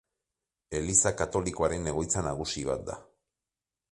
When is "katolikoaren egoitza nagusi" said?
1.19-2.65